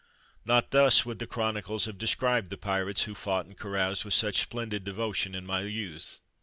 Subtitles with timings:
[0.45, 4.37] Not thus would the chronicles have described the pirates who fought and caroused with such
[4.41, 6.21] splendid devotion in my youth.